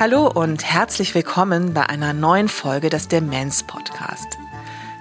[0.00, 4.38] Hallo und herzlich willkommen bei einer neuen Folge des Demenz Podcast.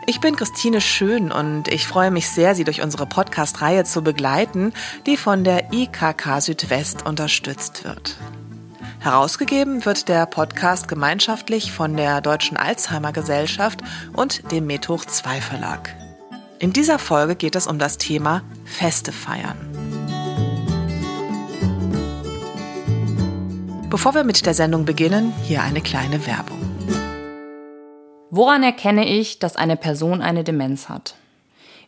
[0.07, 4.73] Ich bin Christine Schön und ich freue mich sehr, Sie durch unsere Podcast-Reihe zu begleiten,
[5.05, 8.18] die von der IKK Südwest unterstützt wird.
[8.98, 13.82] Herausgegeben wird der Podcast gemeinschaftlich von der Deutschen Alzheimer Gesellschaft
[14.14, 15.95] und dem Methoch 2 Verlag.
[16.57, 19.66] In dieser Folge geht es um das Thema Feste feiern.
[23.90, 26.59] Bevor wir mit der Sendung beginnen, hier eine kleine Werbung.
[28.30, 31.16] Woran erkenne ich, dass eine Person eine Demenz hat?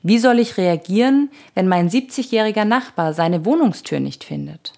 [0.01, 4.71] Wie soll ich reagieren, wenn mein 70-jähriger Nachbar seine Wohnungstür nicht findet?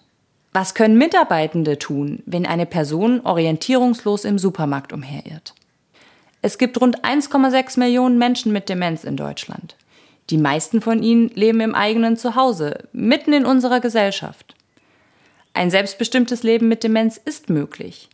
[0.51, 5.53] Was können Mitarbeitende tun, wenn eine Person orientierungslos im Supermarkt umherirrt?
[6.41, 9.75] Es gibt rund 1,6 Millionen Menschen mit Demenz in Deutschland.
[10.31, 14.55] Die meisten von ihnen leben im eigenen Zuhause, mitten in unserer Gesellschaft.
[15.53, 18.09] Ein selbstbestimmtes Leben mit Demenz ist möglich,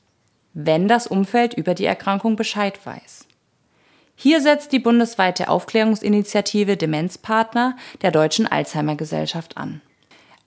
[0.53, 3.27] wenn das Umfeld über die Erkrankung Bescheid weiß.
[4.15, 9.81] Hier setzt die bundesweite Aufklärungsinitiative Demenzpartner der Deutschen Alzheimer Gesellschaft an.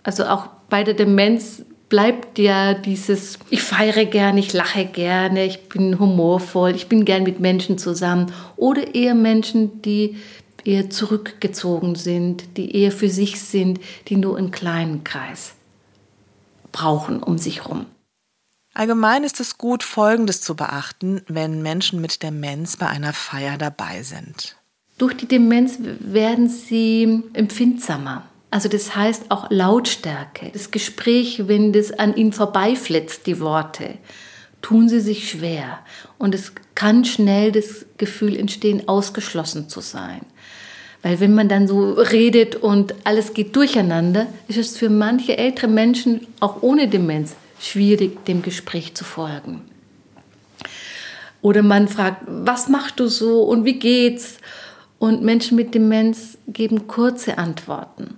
[0.04, 5.70] Also auch bei der Demenz bleibt ja dieses, ich feiere gerne, ich lache gerne, ich
[5.70, 8.32] bin humorvoll, ich bin gern mit Menschen zusammen.
[8.56, 10.18] Oder eher Menschen, die
[10.64, 15.54] eher zurückgezogen sind, die eher für sich sind, die nur einen kleinen Kreis
[16.72, 17.86] brauchen um sich herum.
[18.74, 24.04] Allgemein ist es gut, Folgendes zu beachten, wenn Menschen mit Demenz bei einer Feier dabei
[24.04, 24.56] sind.
[25.00, 28.28] Durch die Demenz werden sie empfindsamer.
[28.50, 30.50] Also das heißt auch Lautstärke.
[30.54, 33.96] Das Gespräch, wenn das an ihnen vorbeiflitzt, die Worte,
[34.62, 35.80] tun sie sich schwer.
[36.18, 40.22] Und es kann schnell das Gefühl entstehen, ausgeschlossen zu sein.
[41.02, 45.68] Weil wenn man dann so redet und alles geht durcheinander, ist es für manche ältere
[45.68, 49.62] Menschen, auch ohne Demenz, schwierig, dem Gespräch zu folgen.
[51.42, 54.38] Oder man fragt, was machst du so und wie geht's?
[55.00, 58.16] Und Menschen mit Demenz geben kurze Antworten.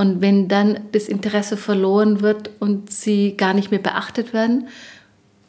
[0.00, 4.68] Und wenn dann das Interesse verloren wird und sie gar nicht mehr beachtet werden,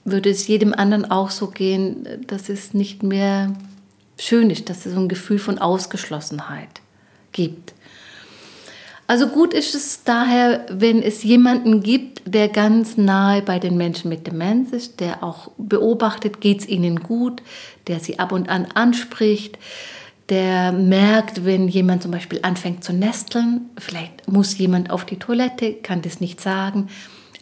[0.04, 3.54] würde es jedem anderen auch so gehen, dass es nicht mehr
[4.20, 6.82] schön ist, dass es so ein Gefühl von Ausgeschlossenheit
[7.32, 7.74] gibt.
[9.08, 14.10] Also gut ist es daher, wenn es jemanden gibt, der ganz nahe bei den Menschen
[14.10, 17.42] mit Demenz ist, der auch beobachtet, geht es ihnen gut,
[17.88, 19.58] der sie ab und an anspricht,
[20.32, 25.74] der merkt, wenn jemand zum Beispiel anfängt zu nesteln, vielleicht muss jemand auf die Toilette,
[25.74, 26.88] kann das nicht sagen.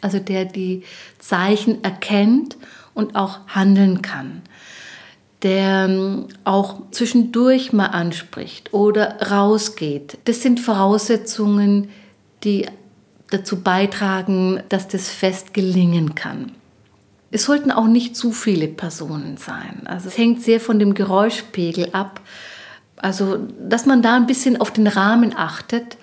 [0.00, 0.82] Also der die
[1.20, 2.56] Zeichen erkennt
[2.92, 4.42] und auch handeln kann.
[5.42, 10.18] Der ähm, auch zwischendurch mal anspricht oder rausgeht.
[10.24, 11.90] Das sind Voraussetzungen,
[12.42, 12.66] die
[13.30, 16.52] dazu beitragen, dass das Fest gelingen kann.
[17.30, 19.86] Es sollten auch nicht zu viele Personen sein.
[19.86, 22.20] Also es hängt sehr von dem Geräuschpegel ab.
[23.00, 25.96] Also, dass man da ein bisschen auf den Rahmen achtet,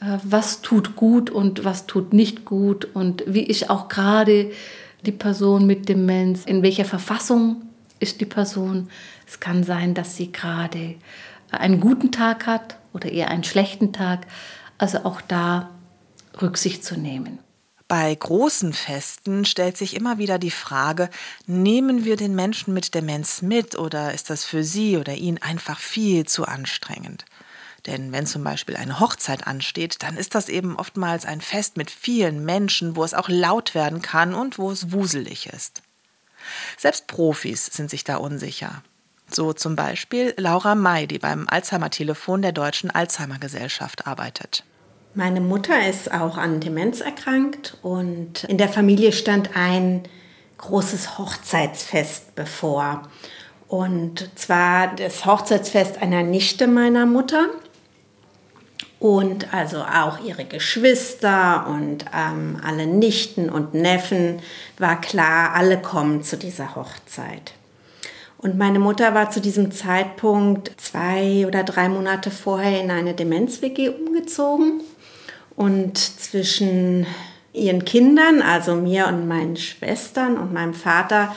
[0.00, 4.50] äh, was tut gut und was tut nicht gut und wie ist auch gerade
[5.04, 7.62] die Person mit Demenz, in welcher Verfassung
[8.00, 8.88] ist die Person.
[9.26, 10.96] Es kann sein, dass sie gerade
[11.50, 14.26] einen guten Tag hat oder eher einen schlechten Tag.
[14.78, 15.70] Also auch da
[16.42, 17.38] Rücksicht zu nehmen.
[17.88, 21.08] Bei großen Festen stellt sich immer wieder die Frage,
[21.46, 25.78] nehmen wir den Menschen mit Demenz mit oder ist das für sie oder ihn einfach
[25.78, 27.24] viel zu anstrengend?
[27.86, 31.92] Denn wenn zum Beispiel eine Hochzeit ansteht, dann ist das eben oftmals ein Fest mit
[31.92, 35.82] vielen Menschen, wo es auch laut werden kann und wo es wuselig ist.
[36.76, 38.82] Selbst Profis sind sich da unsicher.
[39.30, 44.64] So zum Beispiel Laura May, die beim Alzheimer-Telefon der Deutschen Alzheimer-Gesellschaft arbeitet.
[45.18, 50.02] Meine Mutter ist auch an Demenz erkrankt und in der Familie stand ein
[50.58, 53.00] großes Hochzeitsfest bevor.
[53.66, 57.46] Und zwar das Hochzeitsfest einer Nichte meiner Mutter
[59.00, 64.40] und also auch ihre Geschwister und ähm, alle Nichten und Neffen
[64.76, 67.54] war klar, alle kommen zu dieser Hochzeit.
[68.36, 73.88] Und meine Mutter war zu diesem Zeitpunkt zwei oder drei Monate vorher in eine Demenz-WG
[73.88, 74.82] umgezogen
[75.56, 77.06] und zwischen
[77.52, 81.34] ihren Kindern, also mir und meinen Schwestern und meinem Vater,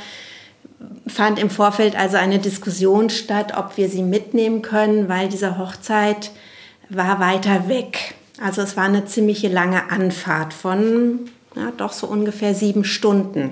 [1.07, 6.31] fand im Vorfeld also eine Diskussion statt, ob wir sie mitnehmen können, weil diese Hochzeit
[6.89, 8.16] war weiter weg.
[8.42, 13.51] Also es war eine ziemlich lange Anfahrt von ja, doch so ungefähr sieben Stunden.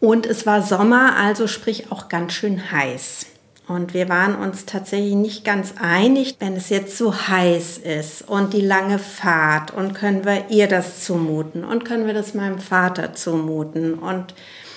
[0.00, 3.26] Und es war Sommer, also sprich auch ganz schön heiß.
[3.68, 8.54] Und wir waren uns tatsächlich nicht ganz einig, wenn es jetzt so heiß ist und
[8.54, 13.12] die lange Fahrt und können wir ihr das zumuten und können wir das meinem Vater
[13.12, 14.32] zumuten und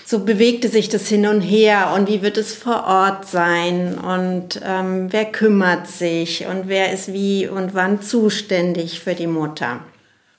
[0.05, 4.59] so bewegte sich das hin und her und wie wird es vor Ort sein und
[4.61, 9.79] ähm, wer kümmert sich und wer ist wie und wann zuständig für die Mutter.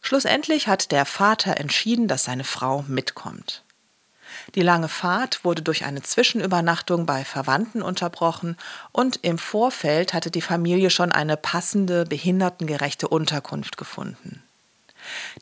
[0.02, 3.62] Schlussendlich hat der Vater entschieden, dass seine Frau mitkommt.
[4.54, 8.56] Die lange Fahrt wurde durch eine Zwischenübernachtung bei Verwandten unterbrochen
[8.92, 14.42] und im Vorfeld hatte die Familie schon eine passende, behindertengerechte Unterkunft gefunden.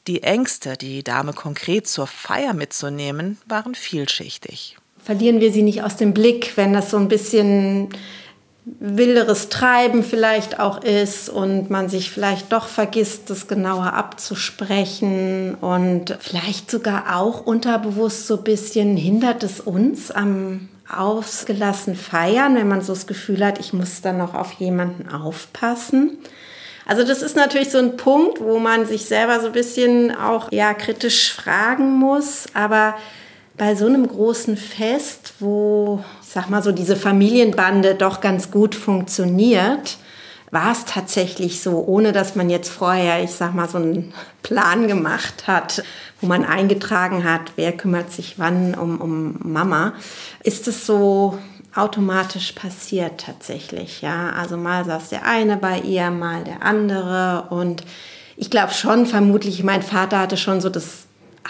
[0.07, 4.77] Die Ängste, die Dame konkret zur Feier mitzunehmen, waren vielschichtig.
[4.99, 7.89] Verlieren wir sie nicht aus dem Blick, wenn das so ein bisschen
[8.65, 16.17] wilderes Treiben vielleicht auch ist und man sich vielleicht doch vergisst, das genauer abzusprechen und
[16.21, 22.83] vielleicht sogar auch unterbewusst so ein bisschen hindert es uns am ausgelassen feiern, wenn man
[22.83, 26.19] so das Gefühl hat, ich muss dann noch auf jemanden aufpassen.
[26.85, 30.51] Also das ist natürlich so ein Punkt, wo man sich selber so ein bisschen auch
[30.51, 32.97] ja kritisch fragen muss, aber
[33.57, 39.99] bei so einem großen Fest, wo, sag mal so, diese Familienbande doch ganz gut funktioniert,
[40.53, 44.12] war es tatsächlich so, ohne dass man jetzt vorher, ich sag mal, so einen
[44.44, 45.82] Plan gemacht hat,
[46.21, 49.94] wo man eingetragen hat, wer kümmert sich wann um, um Mama,
[50.44, 51.38] ist es so
[51.75, 54.31] automatisch passiert tatsächlich, ja.
[54.31, 57.83] Also mal saß der eine bei ihr, mal der andere und
[58.37, 61.06] ich glaube schon, vermutlich, mein Vater hatte schon so das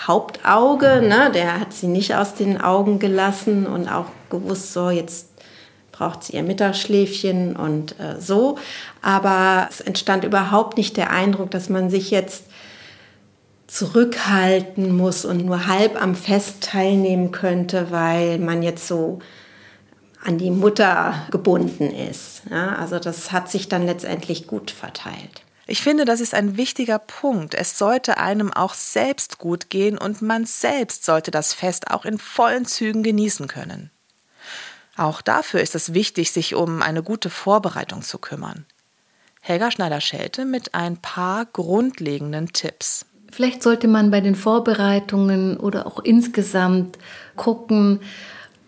[0.06, 1.30] Hauptauge, ne?
[1.34, 5.28] der hat sie nicht aus den Augen gelassen und auch gewusst, so jetzt
[5.92, 8.56] braucht sie ihr Mittagsschläfchen und äh, so.
[9.02, 12.44] Aber es entstand überhaupt nicht der Eindruck, dass man sich jetzt
[13.66, 19.20] zurückhalten muss und nur halb am Fest teilnehmen könnte, weil man jetzt so
[20.24, 22.42] an die Mutter gebunden ist.
[22.50, 25.42] Ja, also das hat sich dann letztendlich gut verteilt.
[25.66, 27.54] Ich finde, das ist ein wichtiger Punkt.
[27.54, 32.18] Es sollte einem auch selbst gut gehen und man selbst sollte das Fest auch in
[32.18, 33.90] vollen Zügen genießen können.
[35.00, 38.66] Auch dafür ist es wichtig, sich um eine gute Vorbereitung zu kümmern.
[39.40, 43.06] Helga Schneider-Schelte mit ein paar grundlegenden Tipps.
[43.32, 46.98] Vielleicht sollte man bei den Vorbereitungen oder auch insgesamt
[47.36, 48.00] gucken,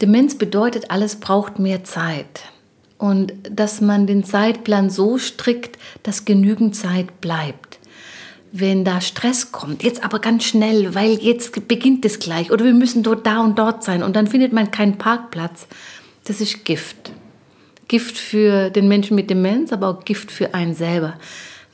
[0.01, 2.45] Demenz bedeutet, alles braucht mehr Zeit
[2.97, 7.79] und dass man den Zeitplan so strickt, dass genügend Zeit bleibt.
[8.53, 12.73] Wenn da Stress kommt, jetzt aber ganz schnell, weil jetzt beginnt es gleich oder wir
[12.73, 15.67] müssen dort da und dort sein und dann findet man keinen Parkplatz,
[16.25, 17.12] das ist Gift.
[17.88, 21.14] Gift für den Menschen mit Demenz, aber auch Gift für einen selber,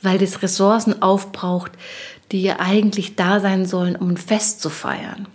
[0.01, 1.71] weil das Ressourcen aufbraucht,
[2.31, 5.27] die ja eigentlich da sein sollen, um ein Fest zu feiern.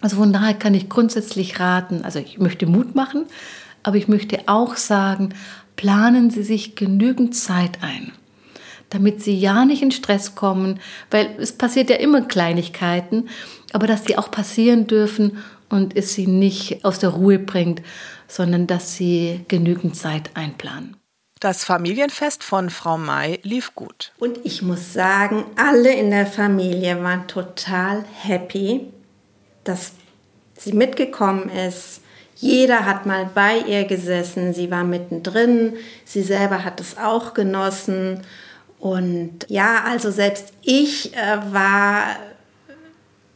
[0.00, 3.26] Also von daher kann ich grundsätzlich raten, also ich möchte Mut machen,
[3.82, 5.30] aber ich möchte auch sagen,
[5.76, 8.12] planen Sie sich genügend Zeit ein,
[8.90, 10.80] damit Sie ja nicht in Stress kommen,
[11.10, 13.28] weil es passiert ja immer Kleinigkeiten,
[13.72, 17.80] aber dass die auch passieren dürfen und es Sie nicht aus der Ruhe bringt,
[18.32, 20.96] sondern dass Sie genügend Zeit einplanen.
[21.40, 24.12] Das Familienfest von Frau May lief gut.
[24.18, 28.92] Und ich muss sagen, alle in der Familie waren total happy,
[29.64, 29.92] dass
[30.56, 32.00] sie mitgekommen ist,
[32.42, 35.74] Jeder hat mal bei ihr gesessen, sie war mittendrin,
[36.04, 38.22] sie selber hat es auch genossen.
[38.80, 42.16] Und ja, also selbst ich äh, war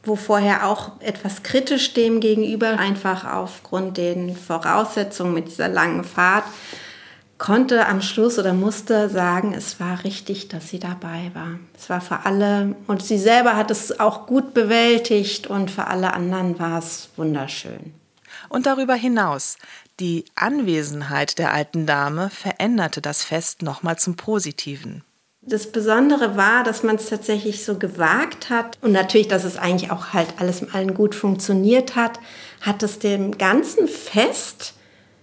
[0.07, 6.45] wo vorher auch etwas kritisch dem gegenüber, einfach aufgrund den Voraussetzungen mit dieser langen Fahrt,
[7.39, 11.59] konnte am Schluss oder musste sagen, es war richtig, dass sie dabei war.
[11.77, 16.15] Es war für alle und sie selber hat es auch gut bewältigt und für alle
[16.15, 17.93] anderen war es wunderschön.
[18.49, 19.59] Und darüber hinaus,
[20.01, 25.03] die Anwesenheit der alten Dame veränderte das Fest nochmal zum Positiven.
[25.49, 29.93] Das Besondere war, dass man es tatsächlich so gewagt hat und natürlich, dass es eigentlich
[29.93, 32.19] auch halt alles im Allen gut funktioniert hat,
[32.63, 34.75] hat es dem ganzen Fest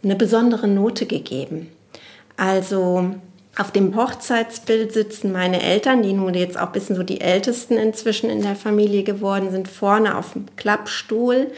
[0.01, 1.69] eine besondere Note gegeben.
[2.37, 3.15] Also
[3.57, 7.77] auf dem Hochzeitsbild sitzen meine Eltern, die nun jetzt auch ein bisschen so die Ältesten
[7.77, 11.51] inzwischen in der Familie geworden sind, vorne auf dem Klappstuhl.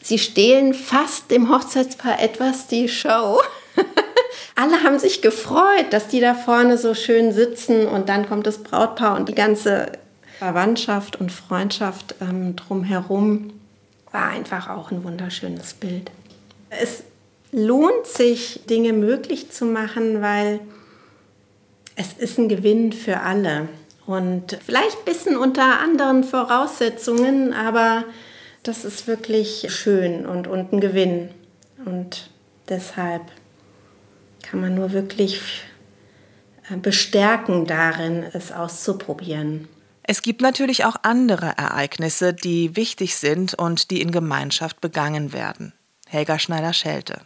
[0.00, 3.40] Sie stehlen fast dem Hochzeitspaar etwas die Show.
[4.54, 8.58] alle haben sich gefreut, dass die da vorne so schön sitzen und dann kommt das
[8.58, 9.92] Brautpaar und die ganze
[10.38, 13.52] Verwandtschaft und Freundschaft ähm, drumherum.
[14.12, 16.10] War einfach auch ein wunderschönes Bild.
[16.70, 17.04] Es
[17.52, 20.60] lohnt sich, Dinge möglich zu machen, weil
[21.96, 23.68] es ist ein Gewinn für alle.
[24.06, 28.04] Und vielleicht ein bisschen unter anderen Voraussetzungen, aber
[28.62, 31.28] das ist wirklich schön und, und ein Gewinn.
[31.84, 32.30] Und
[32.68, 33.22] deshalb
[34.42, 35.40] kann man nur wirklich
[36.70, 39.68] äh, bestärken darin, es auszuprobieren.
[40.02, 45.72] Es gibt natürlich auch andere Ereignisse, die wichtig sind und die in Gemeinschaft begangen werden.
[46.08, 47.20] Helga Schneider-Schelte.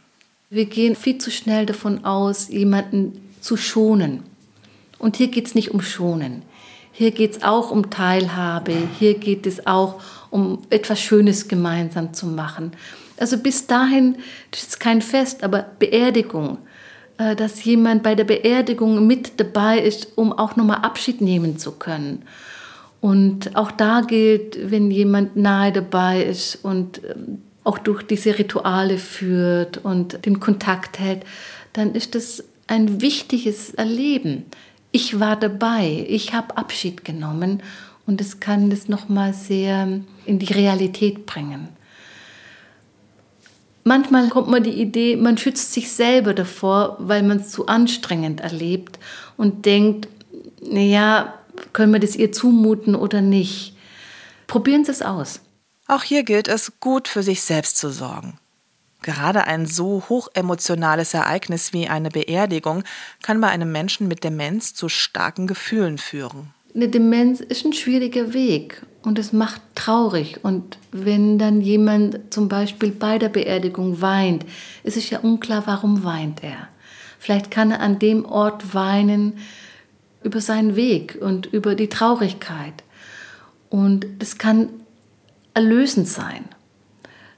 [0.51, 4.23] Wir gehen viel zu schnell davon aus, jemanden zu schonen.
[4.99, 6.43] Und hier geht es nicht um Schonen.
[6.93, 8.89] Hier geht es auch um Teilhabe.
[8.99, 12.73] Hier geht es auch um etwas Schönes gemeinsam zu machen.
[13.17, 14.17] Also bis dahin
[14.51, 16.59] das ist kein Fest, aber Beerdigung
[17.17, 22.23] dass jemand bei der Beerdigung mit dabei ist, um auch nochmal Abschied nehmen zu können.
[23.01, 28.99] Und auch da gilt, wenn jemand nahe dabei ist und ähm, auch durch diese Rituale
[28.99, 31.23] führt und den Kontakt hält,
[31.75, 34.45] dann ist das ein wichtiges Erleben.
[34.91, 37.63] Ich war dabei, ich habe Abschied genommen
[38.07, 41.69] und es kann das nochmal sehr in die Realität bringen.
[43.85, 48.41] Manchmal kommt man die Idee, man schützt sich selber davor, weil man es zu anstrengend
[48.41, 48.99] erlebt
[49.37, 50.09] und denkt,
[50.63, 51.35] naja,
[51.75, 53.77] können wir das ihr zumuten oder nicht.
[54.47, 55.41] Probieren Sie es aus.
[55.87, 58.39] Auch hier gilt es, gut für sich selbst zu sorgen.
[59.03, 62.85] Gerade ein so hochemotionales Ereignis wie eine Beerdigung
[63.23, 66.55] kann bei einem Menschen mit Demenz zu starken Gefühlen führen.
[66.75, 70.41] Eine Demenz ist ein schwieriger Weg und es macht traurig.
[70.43, 74.45] Und wenn dann jemand zum Beispiel bei der Beerdigung weint,
[74.83, 76.69] ist es ja unklar, warum weint er.
[77.19, 79.35] Vielleicht kann er an dem Ort weinen
[80.23, 82.83] über seinen Weg und über die Traurigkeit.
[83.69, 84.71] Und das kann
[85.53, 86.45] erlösend sein.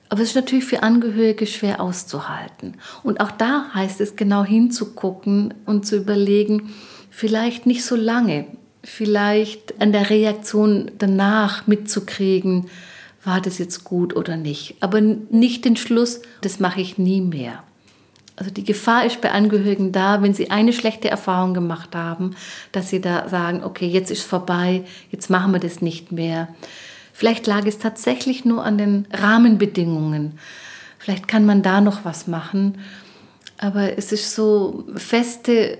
[0.09, 2.77] Aber es ist natürlich für Angehörige schwer auszuhalten.
[3.03, 6.73] Und auch da heißt es genau hinzugucken und zu überlegen,
[7.11, 8.47] vielleicht nicht so lange,
[8.87, 12.66] vielleicht an der Reaktion danach mitzukriegen,
[13.25, 14.76] war das jetzt gut oder nicht.
[14.81, 17.64] Aber nicht den Schluss, das mache ich nie mehr.
[18.37, 22.37] Also die Gefahr ist bei Angehörigen da, wenn sie eine schlechte Erfahrung gemacht haben,
[22.71, 26.49] dass sie da sagen, okay, jetzt ist vorbei, jetzt machen wir das nicht mehr.
[27.12, 30.38] Vielleicht lag es tatsächlich nur an den Rahmenbedingungen.
[30.99, 32.78] Vielleicht kann man da noch was machen.
[33.59, 35.78] Aber es ist so feste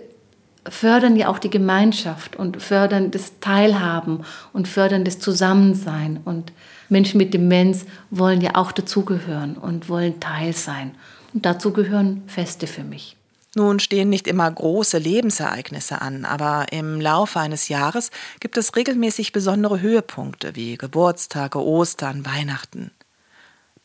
[0.71, 6.21] fördern ja auch die Gemeinschaft und fördern das Teilhaben und fördern das Zusammensein.
[6.25, 6.53] Und
[6.89, 10.95] Menschen mit Demenz wollen ja auch dazugehören und wollen Teil sein.
[11.33, 13.17] Und dazu gehören Feste für mich.
[13.55, 19.33] Nun stehen nicht immer große Lebensereignisse an, aber im Laufe eines Jahres gibt es regelmäßig
[19.33, 22.91] besondere Höhepunkte wie Geburtstage, Ostern, Weihnachten.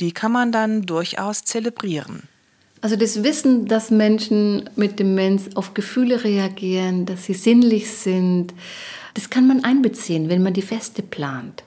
[0.01, 2.27] Die kann man dann durchaus zelebrieren.
[2.81, 8.53] Also das Wissen, dass Menschen mit Demenz auf Gefühle reagieren, dass sie sinnlich sind,
[9.13, 11.63] das kann man einbeziehen, wenn man die Feste plant.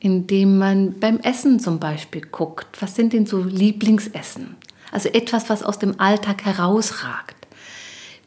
[0.00, 4.56] Indem man beim Essen zum Beispiel guckt, was sind denn so Lieblingsessen?
[4.90, 7.36] Also etwas, was aus dem Alltag herausragt.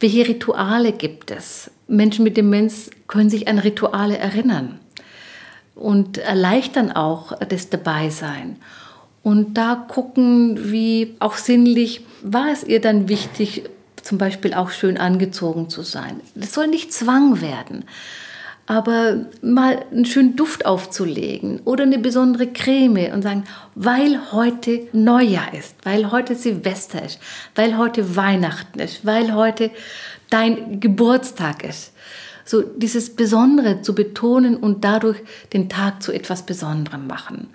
[0.00, 1.70] Welche Rituale gibt es?
[1.86, 4.80] Menschen mit Demenz können sich an Rituale erinnern
[5.74, 8.56] und erleichtern auch das Dabeisein.
[9.22, 13.64] Und da gucken, wie auch sinnlich war es ihr dann wichtig,
[14.02, 16.20] zum Beispiel auch schön angezogen zu sein.
[16.34, 17.84] Das soll nicht Zwang werden.
[18.66, 25.52] aber mal einen schönen Duft aufzulegen oder eine besondere Creme und sagen, weil heute Neujahr
[25.52, 27.18] ist, weil heute Silvester ist,
[27.54, 29.70] weil heute Weihnachten ist, weil heute
[30.30, 31.92] dein Geburtstag ist.
[32.44, 35.18] So dieses Besondere zu betonen und dadurch
[35.52, 37.48] den Tag zu etwas Besonderem machen.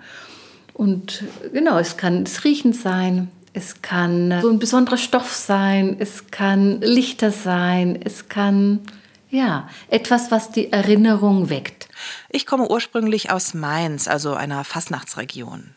[0.78, 6.30] Und genau, es kann das Riechen sein, es kann so ein besonderer Stoff sein, es
[6.30, 8.82] kann Lichter sein, es kann
[9.28, 11.88] ja, etwas, was die Erinnerung weckt.
[12.28, 15.74] Ich komme ursprünglich aus Mainz, also einer Fastnachtsregion.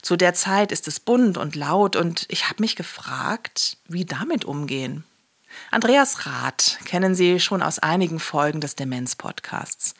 [0.00, 4.46] Zu der Zeit ist es bunt und laut und ich habe mich gefragt, wie damit
[4.46, 5.04] umgehen.
[5.70, 9.94] Andreas Rath kennen Sie schon aus einigen Folgen des Demenz-Podcasts.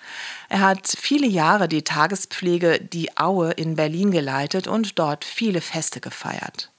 [0.49, 6.01] Er hat viele Jahre die Tagespflege Die Aue in Berlin geleitet und dort viele Feste
[6.01, 6.71] gefeiert.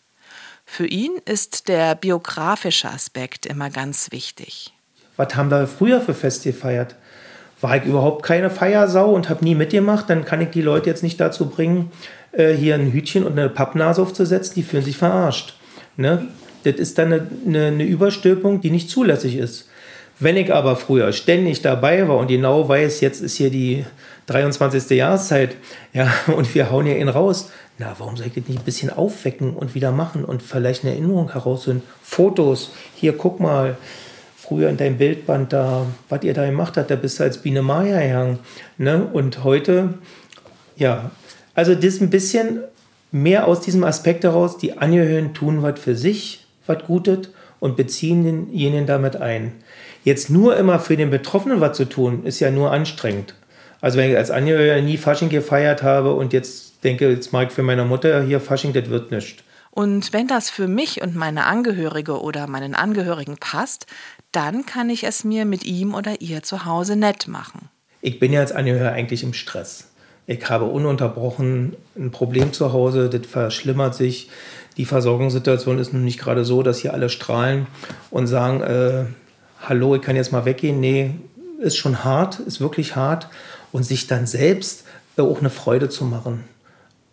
[0.66, 4.74] Für ihn ist der biografische Aspekt immer ganz wichtig
[5.22, 6.96] was haben wir früher für Fest gefeiert?
[7.60, 11.04] War ich überhaupt keine Feiersau und habe nie mitgemacht, dann kann ich die Leute jetzt
[11.04, 11.92] nicht dazu bringen,
[12.32, 15.54] äh, hier ein Hütchen und eine Pappnase aufzusetzen, die fühlen sich verarscht.
[15.96, 16.28] Ne?
[16.63, 19.68] Das ist dann eine, eine, Überstülpung, die nicht zulässig ist.
[20.20, 23.86] Wenn ich aber früher ständig dabei war und genau weiß, jetzt ist hier die
[24.27, 24.98] 23.
[24.98, 25.56] Jahreszeit,
[25.94, 28.91] ja, und wir hauen hier ihn raus, na, warum soll ich das nicht ein bisschen
[28.91, 31.82] aufwecken und wieder machen und vielleicht eine Erinnerung herausholen?
[32.03, 33.77] Fotos, hier, guck mal,
[34.51, 37.62] früher in deinem Bildband da, was ihr da gemacht habt, da bist du als Biene
[37.62, 38.39] Maya gegangen.
[38.77, 39.08] Ne?
[39.13, 39.94] Und heute,
[40.75, 41.12] ja,
[41.56, 42.60] also das ein bisschen
[43.12, 46.40] mehr aus diesem Aspekt heraus, die Angehörigen tun was für sich,
[46.72, 49.54] was Gutes und beziehen denjenigen damit ein.
[50.04, 53.36] Jetzt nur immer für den Betroffenen was zu tun, ist ja nur anstrengend.
[53.82, 57.54] Also wenn ich als Angehöriger nie Fasching gefeiert habe und jetzt denke, jetzt mag ich
[57.54, 59.44] für meine Mutter hier Fasching, das wird nicht.
[59.72, 63.86] Und wenn das für mich und meine Angehörige oder meinen Angehörigen passt,
[64.32, 67.70] dann kann ich es mir mit ihm oder ihr zu Hause nett machen.
[68.01, 69.91] Ich bin ja als Angehöriger eigentlich im Stress.
[70.28, 74.30] Ich habe ununterbrochen ein Problem zu Hause, das verschlimmert sich.
[74.82, 77.67] Die Versorgungssituation ist nun nicht gerade so, dass hier alle strahlen
[78.10, 79.06] und sagen, äh,
[79.62, 80.80] hallo, ich kann jetzt mal weggehen.
[80.80, 81.12] Nee,
[81.60, 83.30] ist schon hart, ist wirklich hart.
[83.72, 84.86] Und sich dann selbst
[85.17, 86.46] auch eine Freude zu machen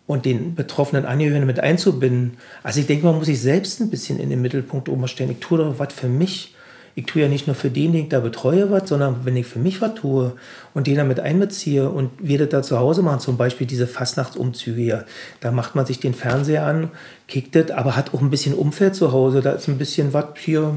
[0.07, 2.37] und den betroffenen Angehörigen mit einzubinden.
[2.63, 5.29] Also ich denke, man muss sich selbst ein bisschen in den Mittelpunkt oben stellen.
[5.29, 6.55] Ich tue doch was für mich
[6.99, 9.47] ich tue ja nicht nur für den, den ich da betreue, was, sondern wenn ich
[9.47, 10.33] für mich was tue
[10.73, 14.81] und den damit einbeziehe und wir das da zu Hause machen, zum Beispiel diese Fastnachtsumzüge
[14.81, 15.05] hier,
[15.39, 16.91] da macht man sich den Fernseher an,
[17.27, 20.25] kickt das, aber hat auch ein bisschen Umfeld zu Hause, da ist ein bisschen was
[20.35, 20.75] hier,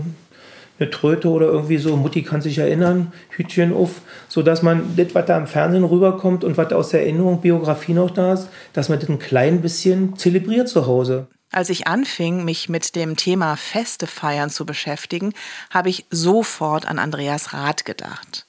[0.78, 5.26] eine Tröte oder irgendwie so, Mutti kann sich erinnern, Hütchen auf, sodass man das, was
[5.26, 9.00] da im Fernsehen rüberkommt und was aus der Erinnerung, Biografie noch da ist, dass man
[9.00, 11.26] das ein klein bisschen zelebriert zu Hause.
[11.52, 15.34] Als ich anfing, mich mit dem Thema Feste feiern zu beschäftigen,
[15.70, 18.46] habe ich sofort an Andreas Rath gedacht.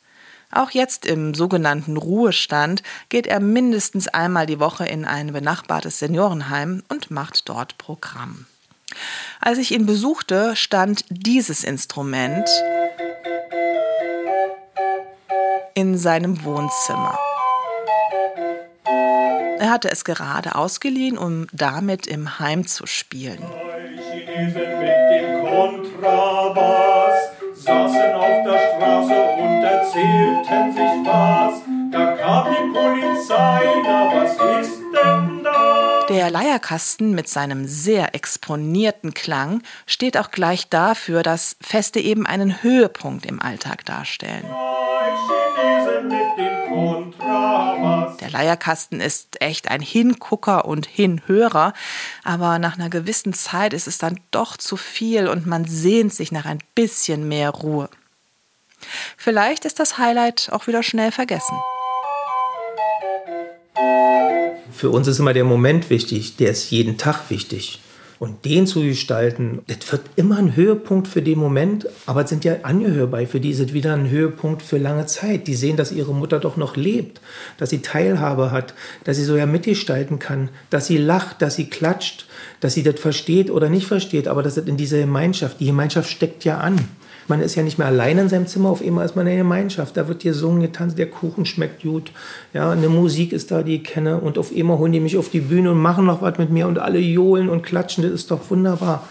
[0.52, 6.84] Auch jetzt im sogenannten Ruhestand geht er mindestens einmal die Woche in ein benachbartes Seniorenheim
[6.88, 8.46] und macht dort Programm.
[9.42, 12.48] Als ich ihn besuchte, stand dieses Instrument
[15.74, 17.18] in seinem Wohnzimmer.
[18.86, 23.40] Er hatte es gerade ausgeliehen, um damit im Heim zu spielen.
[24.12, 27.14] Chinesen mit dem Kontrabass
[27.56, 31.62] saßen auf der Straße und erzählten sich was.
[31.92, 36.06] Da kam die Polizei, was ist denn da?
[36.10, 42.62] Der Leierkasten mit seinem sehr exponierten Klang steht auch gleich dafür, dass Feste eben einen
[42.64, 44.44] Höhepunkt im Alltag darstellen.
[44.44, 44.83] Kontrabass
[48.20, 51.74] der Leierkasten ist echt ein Hingucker und Hinhörer,
[52.24, 56.32] aber nach einer gewissen Zeit ist es dann doch zu viel und man sehnt sich
[56.32, 57.90] nach ein bisschen mehr Ruhe.
[59.18, 61.58] Vielleicht ist das Highlight auch wieder schnell vergessen.
[64.72, 67.80] Für uns ist immer der Moment wichtig, der ist jeden Tag wichtig.
[68.24, 72.46] Und den zu gestalten, das wird immer ein Höhepunkt für den Moment, aber es sind
[72.46, 75.46] ja Angehörige, für die ist es wieder ein Höhepunkt für lange Zeit.
[75.46, 77.20] Die sehen, dass ihre Mutter doch noch lebt,
[77.58, 81.66] dass sie Teilhabe hat, dass sie so ja mitgestalten kann, dass sie lacht, dass sie
[81.66, 82.26] klatscht,
[82.62, 86.10] dass sie das versteht oder nicht versteht, aber dass das in dieser Gemeinschaft, die Gemeinschaft
[86.10, 86.80] steckt ja an.
[87.28, 89.44] Man ist ja nicht mehr allein in seinem Zimmer, auf einmal ist man in der
[89.44, 89.96] Gemeinschaft.
[89.96, 92.12] Da wird gesungen, getanzt, der Kuchen schmeckt gut.
[92.54, 94.20] Ja, eine Musik ist da, die ich kenne.
[94.20, 96.68] Und auf einmal holen die mich auf die Bühne und machen noch was mit mir
[96.68, 98.04] und alle johlen und klatschen.
[98.04, 99.08] Das ist doch wunderbar.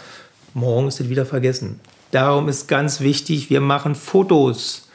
[0.54, 1.80] Morgen ist es wieder vergessen.
[2.10, 4.88] Darum ist ganz wichtig, wir machen Fotos.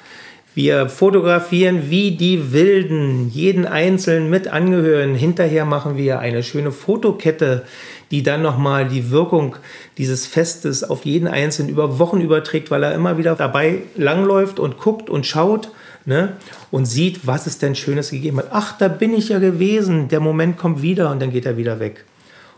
[0.53, 5.13] Wir fotografieren wie die Wilden, jeden Einzelnen mit angehören.
[5.13, 7.63] Hinterher machen wir eine schöne Fotokette,
[8.11, 9.55] die dann nochmal die Wirkung
[9.97, 14.77] dieses Festes auf jeden Einzelnen über Wochen überträgt, weil er immer wieder dabei langläuft und
[14.77, 15.71] guckt und schaut
[16.05, 16.33] ne?
[16.71, 18.47] und sieht, was es denn Schönes gegeben hat.
[18.51, 21.79] Ach, da bin ich ja gewesen, der Moment kommt wieder und dann geht er wieder
[21.79, 22.05] weg.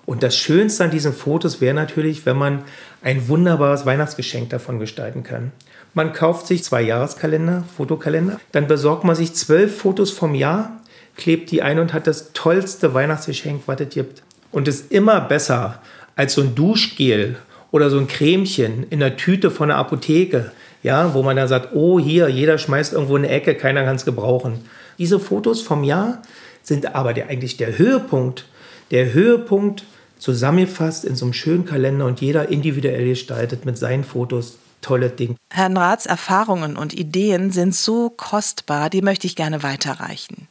[0.05, 2.63] Und das Schönste an diesen Fotos wäre natürlich, wenn man
[3.03, 5.51] ein wunderbares Weihnachtsgeschenk davon gestalten kann.
[5.93, 10.79] Man kauft sich zwei Jahreskalender, Fotokalender, dann besorgt man sich zwölf Fotos vom Jahr,
[11.15, 14.23] klebt die ein und hat das tollste Weihnachtsgeschenk, was es gibt.
[14.51, 15.81] Und ist immer besser
[16.15, 17.37] als so ein Duschgel
[17.71, 21.75] oder so ein Cremchen in der Tüte von der Apotheke, ja, wo man dann sagt,
[21.75, 24.59] oh hier, jeder schmeißt irgendwo eine Ecke, keiner kann es gebrauchen.
[24.97, 26.21] Diese Fotos vom Jahr
[26.63, 28.45] sind aber der, eigentlich der Höhepunkt,
[28.91, 29.83] der Höhepunkt
[30.17, 34.57] zusammengefasst in so einem schönen Kalender und jeder individuell gestaltet mit seinen Fotos.
[34.81, 35.35] Tolle Ding.
[35.51, 40.47] Herrn Raths Erfahrungen und Ideen sind so kostbar, die möchte ich gerne weiterreichen.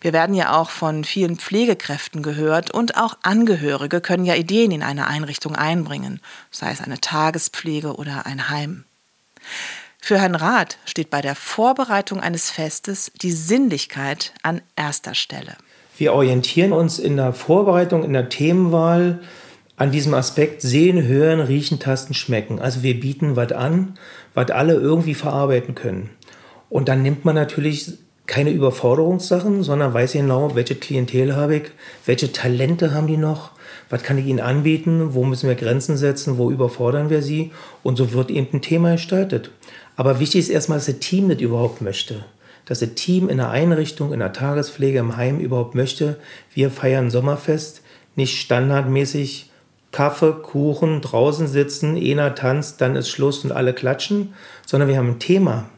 [0.00, 4.82] Wir werden ja auch von vielen Pflegekräften gehört und auch Angehörige können ja Ideen in
[4.82, 8.84] eine Einrichtung einbringen, sei es eine Tagespflege oder ein Heim.
[10.00, 15.56] Für Herrn Rath steht bei der Vorbereitung eines Festes die Sinnlichkeit an erster Stelle.
[15.98, 19.20] Wir orientieren uns in der Vorbereitung, in der Themenwahl
[19.76, 22.58] an diesem Aspekt sehen, hören, riechen, tasten, schmecken.
[22.60, 23.98] Also wir bieten was an,
[24.34, 26.10] was alle irgendwie verarbeiten können.
[26.70, 27.92] Und dann nimmt man natürlich
[28.26, 31.62] keine Überforderungssachen, sondern weiß genau, welche Klientel habe ich,
[32.04, 33.52] welche Talente haben die noch,
[33.88, 37.52] was kann ich ihnen anbieten, wo müssen wir Grenzen setzen, wo überfordern wir sie.
[37.82, 39.50] Und so wird eben ein Thema gestaltet.
[39.94, 42.24] Aber wichtig ist erstmal, dass das Team das überhaupt möchte
[42.66, 46.18] dass das Team in der Einrichtung, in der Tagespflege, im Heim überhaupt möchte,
[46.52, 47.80] wir feiern Sommerfest,
[48.16, 49.50] nicht standardmäßig
[49.92, 54.34] Kaffee, Kuchen, draußen sitzen, einer tanzt, dann ist Schluss und alle klatschen,
[54.66, 55.70] sondern wir haben ein Thema.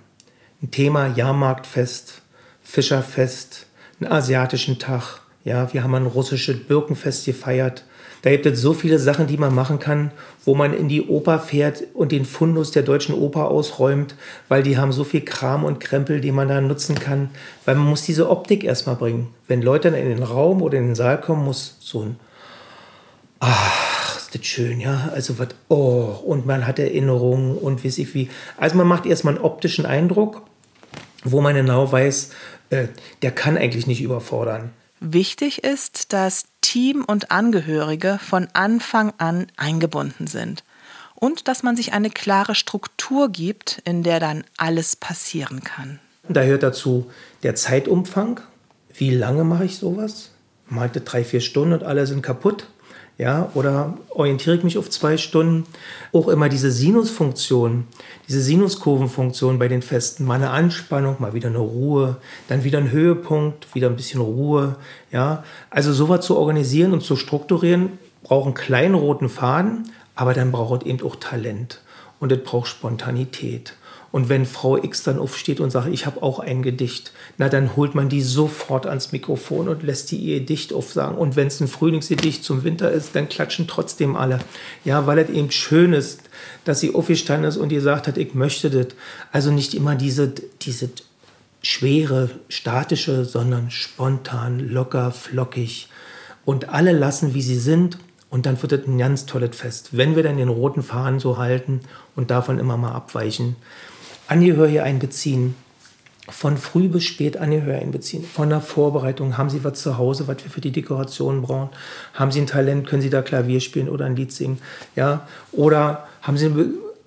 [0.61, 2.23] Ein Thema Jahrmarktfest,
[2.71, 3.65] Fischerfest,
[3.99, 5.21] einen asiatischen Tag.
[5.43, 7.85] Ja, wir haben ein russisches Birkenfest gefeiert.
[8.21, 10.11] Da gibt es so viele Sachen, die man machen kann,
[10.45, 14.17] wo man in die Oper fährt und den Fundus der deutschen Oper ausräumt,
[14.49, 17.31] weil die haben so viel Kram und Krempel, die man da nutzen kann.
[17.65, 19.29] Weil man muss diese Optik erstmal bringen.
[19.47, 22.17] Wenn Leute dann in den Raum oder in den Saal kommen, muss so ein
[23.41, 25.09] Ach, ist das schön, ja.
[25.15, 28.29] Also was, oh, und man hat Erinnerungen und weiß ich wie.
[28.59, 30.43] Also man macht erstmal einen optischen Eindruck,
[31.25, 32.31] wo man genau weiß,
[32.71, 32.89] äh,
[33.23, 34.71] der kann eigentlich nicht überfordern.
[35.01, 40.65] Wichtig ist, dass Team und Angehörige von Anfang an eingebunden sind
[41.15, 46.01] und dass man sich eine klare Struktur gibt, in der dann alles passieren kann.
[46.29, 47.11] Da hört dazu
[47.43, 48.41] der Zeitumfang.
[48.93, 50.33] Wie lange mache ich sowas?
[50.69, 52.67] Malte drei, vier Stunden und alle sind kaputt.
[53.19, 55.65] Ja, oder orientiere ich mich auf zwei Stunden?
[56.13, 57.89] Auch immer diese Sinusfunktion,
[58.29, 60.25] diese Sinuskurvenfunktion bei den Festen.
[60.25, 64.77] Mal eine Anspannung, mal wieder eine Ruhe, dann wieder ein Höhepunkt, wieder ein bisschen Ruhe.
[65.11, 70.53] Ja, also sowas zu organisieren und zu strukturieren, braucht einen kleinen roten Faden, aber dann
[70.53, 71.81] braucht es eben auch Talent
[72.21, 73.75] und es braucht Spontanität.
[74.11, 77.77] Und wenn Frau X dann aufsteht und sagt, ich habe auch ein Gedicht, na dann
[77.77, 81.19] holt man die sofort ans Mikrofon und lässt die ihr Gedicht aufsagen.
[81.19, 84.39] Und wenn es ein Frühlingsgedicht zum Winter ist, dann klatschen trotzdem alle.
[84.85, 86.23] Ja, weil es eben schön ist,
[86.65, 88.89] dass sie aufgestanden ist und gesagt hat, ich möchte das.
[89.31, 90.89] Also nicht immer diese, diese
[91.61, 95.89] schwere, statische, sondern spontan, locker, flockig.
[96.47, 97.99] Und alle lassen, wie sie sind.
[98.31, 101.39] Und dann wird es ein ganz tolles Fest, wenn wir dann den roten Faden so
[101.39, 101.81] halten
[102.15, 103.57] und davon immer mal abweichen.
[104.29, 105.55] Angehörige einbeziehen,
[106.29, 108.23] von früh bis spät Angehörige einbeziehen.
[108.23, 111.71] Von der Vorbereitung, haben Sie was zu Hause, was wir für die Dekoration brauchen?
[112.13, 114.59] Haben Sie ein Talent, können Sie da Klavier spielen oder ein Lied singen?
[114.95, 115.27] Ja?
[115.53, 116.67] Oder haben Sie eine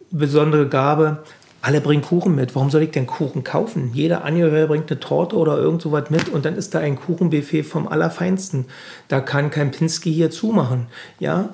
[0.10, 1.20] besondere Gabe?
[1.62, 2.56] Alle bringen Kuchen mit.
[2.56, 3.92] Warum soll ich denn Kuchen kaufen?
[3.94, 7.62] Jeder Angehörige bringt eine Torte oder irgend sowas mit und dann ist da ein Kuchenbuffet
[7.62, 8.66] vom Allerfeinsten.
[9.10, 10.88] Da kann kein Pinski hier zumachen.
[11.20, 11.54] Ja?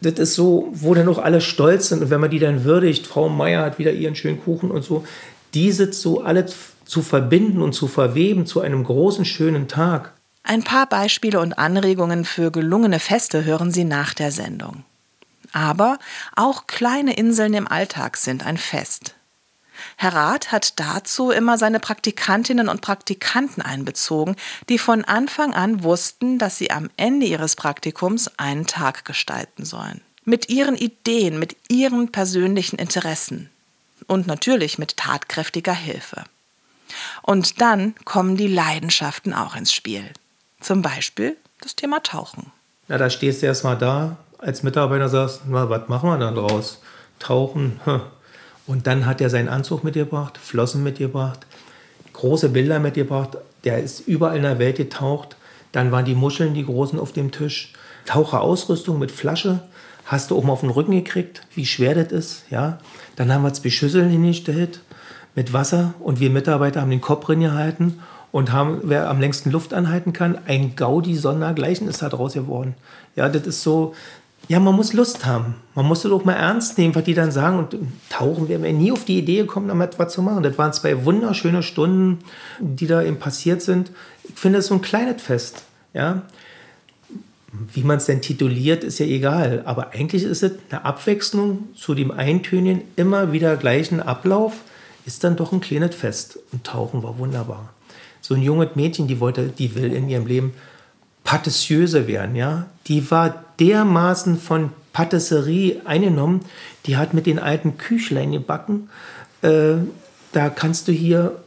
[0.00, 3.06] Das ist so, wo dann auch alle stolz sind und wenn man die dann würdigt,
[3.06, 5.04] Frau Meier hat wieder ihren schönen Kuchen und so,
[5.54, 6.46] diese so alle
[6.84, 10.14] zu verbinden und zu verweben zu einem großen, schönen Tag.
[10.42, 14.84] Ein paar Beispiele und Anregungen für gelungene Feste hören Sie nach der Sendung.
[15.52, 15.98] Aber
[16.36, 19.14] auch kleine Inseln im Alltag sind ein Fest.
[19.96, 24.36] Herr Rath hat dazu immer seine Praktikantinnen und Praktikanten einbezogen,
[24.68, 30.00] die von Anfang an wussten, dass sie am Ende ihres Praktikums einen Tag gestalten sollen.
[30.24, 33.50] Mit ihren Ideen, mit ihren persönlichen Interessen
[34.06, 36.24] und natürlich mit tatkräftiger Hilfe.
[37.22, 40.04] Und dann kommen die Leidenschaften auch ins Spiel.
[40.60, 42.50] Zum Beispiel das Thema Tauchen.
[42.88, 46.80] Na, da stehst du erstmal da als Mitarbeiter sagst, na, was machen wir dann draus?
[47.18, 48.00] Tauchen, hm,
[48.68, 51.40] und dann hat er seinen Anzug mitgebracht, Flossen mitgebracht,
[52.12, 53.38] große Bilder mitgebracht.
[53.64, 55.36] Der ist überall in der Welt getaucht.
[55.72, 57.72] Dann waren die Muscheln, die großen, auf dem Tisch.
[58.04, 59.60] Taucherausrüstung mit Flasche.
[60.04, 62.44] Hast du oben auf den Rücken gekriegt, wie schwer das ist.
[62.50, 62.78] Ja?
[63.16, 64.80] Dann haben wir zwei Schüsseln hingestellt
[65.34, 68.00] mit Wasser und wir Mitarbeiter haben den Kopf drin gehalten
[68.32, 72.74] und haben, wer am längsten Luft anhalten kann, ein Gaudi sondergleichen ist da draus geworden.
[73.16, 73.94] Ja, das ist so,
[74.48, 75.56] ja, man muss Lust haben.
[75.74, 77.58] Man muss das auch mal ernst nehmen, was die dann sagen.
[77.58, 77.76] Und
[78.08, 80.42] tauchen wären wir nie auf die Idee gekommen, damit etwas zu machen.
[80.42, 82.18] Das waren zwei wunderschöne Stunden,
[82.58, 83.92] die da eben passiert sind.
[84.24, 85.64] Ich finde es so ein kleines Fest.
[85.92, 86.22] Ja,
[87.72, 89.62] wie man es denn tituliert, ist ja egal.
[89.64, 94.54] Aber eigentlich ist es eine Abwechslung zu dem Eintönigen, immer wieder gleichen Ablauf,
[95.06, 96.38] ist dann doch ein kleines Fest.
[96.52, 97.70] Und Tauchen war wunderbar.
[98.20, 100.52] So ein junges Mädchen, die wollte, die will in ihrem Leben
[101.24, 102.66] Patissiöse werden, ja.
[102.86, 106.40] Die war dermaßen von Patisserie eingenommen,
[106.86, 108.88] die hat mit den alten Küchlein gebacken.
[109.42, 109.76] Äh,
[110.32, 111.42] da kannst du hier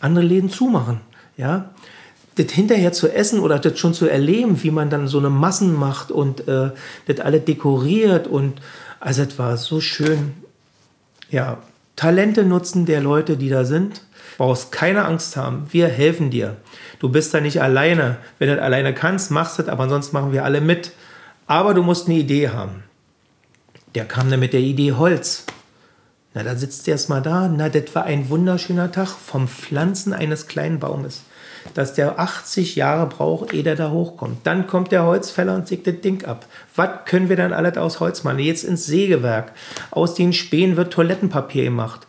[0.00, 1.00] andere Läden zumachen,
[1.36, 1.70] ja
[2.36, 5.74] das hinterher zu essen oder das schon zu erleben, wie man dann so eine Massen
[5.74, 6.70] macht und äh,
[7.06, 8.60] das alle dekoriert und
[9.00, 10.34] also das war so schön.
[11.30, 11.58] Ja,
[11.96, 14.02] Talente nutzen der Leute, die da sind.
[14.36, 15.66] Brauchst keine Angst haben.
[15.70, 16.56] Wir helfen dir.
[16.98, 18.16] Du bist da nicht alleine.
[18.38, 20.92] Wenn du das alleine kannst, machst du das, aber sonst machen wir alle mit.
[21.46, 22.84] Aber du musst eine Idee haben.
[23.94, 25.46] Der kam dann mit der Idee Holz.
[26.32, 27.48] Na, da sitzt er erstmal da.
[27.48, 31.22] Na, das war ein wunderschöner Tag vom Pflanzen eines kleinen Baumes
[31.72, 34.46] dass der 80 Jahre braucht, ehe der da hochkommt.
[34.46, 36.46] Dann kommt der Holzfäller und sägt das Ding ab.
[36.76, 38.40] Was können wir dann alles aus Holz machen?
[38.40, 39.52] Jetzt ins Sägewerk.
[39.90, 42.06] Aus den Spänen wird Toilettenpapier gemacht.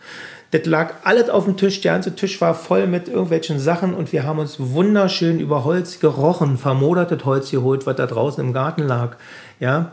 [0.56, 1.82] Das lag alles auf dem Tisch.
[1.82, 6.00] Der ganze Tisch war voll mit irgendwelchen Sachen und wir haben uns wunderschön über Holz
[6.00, 9.18] gerochen, vermodertes Holz geholt, was da draußen im Garten lag.
[9.60, 9.92] Ja,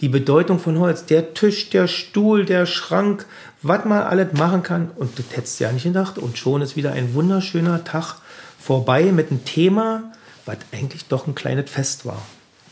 [0.00, 3.26] die Bedeutung von Holz, der Tisch, der Stuhl, der Schrank,
[3.62, 4.90] was man alles machen kann.
[4.96, 6.18] Und das hättest du ja nicht gedacht.
[6.18, 8.16] Und schon ist wieder ein wunderschöner Tag
[8.58, 10.10] vorbei mit einem Thema,
[10.46, 12.20] was eigentlich doch ein kleines Fest war.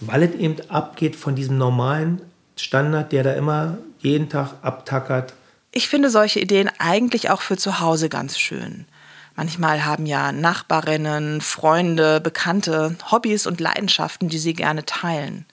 [0.00, 2.22] Weil es eben abgeht von diesem normalen
[2.56, 5.32] Standard, der da immer jeden Tag abtackert.
[5.76, 8.86] Ich finde solche Ideen eigentlich auch für zu Hause ganz schön.
[9.34, 15.46] Manchmal haben ja Nachbarinnen, Freunde, Bekannte Hobbys und Leidenschaften, die sie gerne teilen.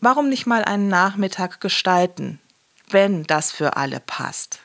[0.00, 2.40] Warum nicht mal einen Nachmittag gestalten,
[2.88, 4.60] wenn das für alle passt?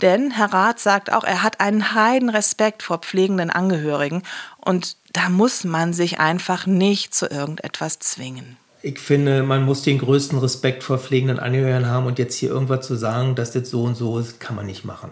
[0.00, 4.22] Denn Herr Rath sagt auch, er hat einen heiden Respekt vor pflegenden Angehörigen
[4.56, 8.56] und da muss man sich einfach nicht zu irgendetwas zwingen.
[8.86, 12.86] Ich finde, man muss den größten Respekt vor pflegenden Angehörigen haben und jetzt hier irgendwas
[12.86, 15.10] zu sagen, dass das so und so ist, kann man nicht machen.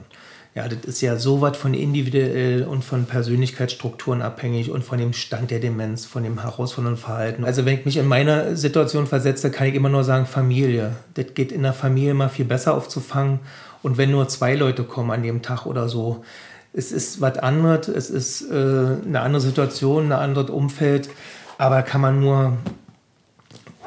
[0.54, 5.12] Ja, das ist ja so was von individuell und von Persönlichkeitsstrukturen abhängig und von dem
[5.12, 7.44] Stand der Demenz, von dem herausfordernden Verhalten.
[7.44, 10.92] Also wenn ich mich in meine Situation versetze, kann ich immer nur sagen, Familie.
[11.14, 13.40] Das geht in der Familie immer viel besser aufzufangen
[13.82, 16.24] und wenn nur zwei Leute kommen an dem Tag oder so,
[16.72, 21.10] es ist was anderes, es ist äh, eine andere Situation, ein anderes Umfeld,
[21.58, 22.56] aber kann man nur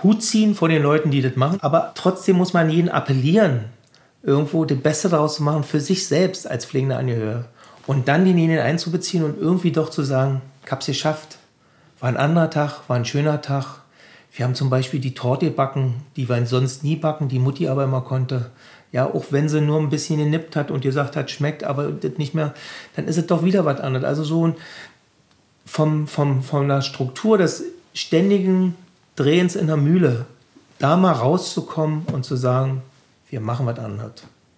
[0.03, 1.59] Hut ziehen vor den Leuten, die das machen.
[1.61, 3.65] Aber trotzdem muss man jeden appellieren,
[4.23, 7.45] irgendwo das Beste daraus zu machen für sich selbst als pflegender Angehöriger.
[7.87, 11.37] Und dann denjenigen einzubeziehen und irgendwie doch zu sagen, ich hab's geschafft.
[11.99, 13.81] War ein anderer Tag, war ein schöner Tag.
[14.33, 17.85] Wir haben zum Beispiel die Torte backen, die wir sonst nie backen, die Mutti aber
[17.85, 18.51] immer konnte.
[18.91, 22.17] Ja, auch wenn sie nur ein bisschen genippt hat und gesagt hat, schmeckt, aber das
[22.17, 22.53] nicht mehr,
[22.95, 24.05] dann ist es doch wieder was anderes.
[24.05, 24.55] Also so ein,
[25.65, 28.75] vom, vom, von der Struktur des ständigen
[29.17, 30.27] Drehens in der Mühle,
[30.77, 32.83] da mal rauszukommen und zu sagen,
[33.31, 34.11] wir machen was anderes.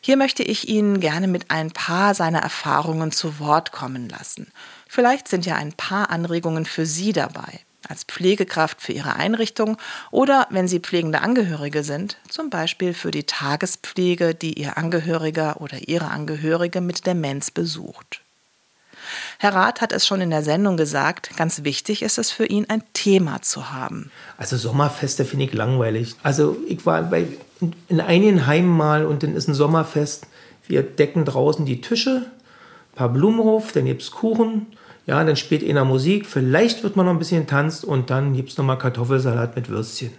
[0.00, 4.52] Hier möchte ich Ihnen gerne mit ein paar seiner Erfahrungen zu Wort kommen lassen.
[4.86, 9.76] Vielleicht sind ja ein paar Anregungen für Sie dabei, als Pflegekraft für Ihre Einrichtung
[10.12, 15.88] oder wenn Sie pflegende Angehörige sind, zum Beispiel für die Tagespflege, die Ihr Angehöriger oder
[15.88, 18.22] Ihre Angehörige mit Demenz besucht.
[19.38, 22.66] Herr Rath hat es schon in der Sendung gesagt, ganz wichtig ist es für ihn,
[22.68, 24.10] ein Thema zu haben.
[24.38, 26.14] Also Sommerfeste finde ich langweilig.
[26.22, 27.26] Also ich war bei,
[27.88, 30.26] in einigen Heimen mal und dann ist ein Sommerfest.
[30.66, 32.26] Wir decken draußen die Tische,
[32.92, 34.66] ein paar Blumen drauf, dann gibt es Kuchen.
[35.06, 38.50] Ja, dann spielt einer Musik, vielleicht wird man noch ein bisschen tanzt und dann gibt
[38.50, 40.10] es nochmal Kartoffelsalat mit Würstchen.